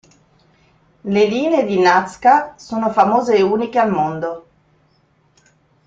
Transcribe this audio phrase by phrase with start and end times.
[1.15, 4.47] Le linee di Nazca sono famose e uniche al mondo.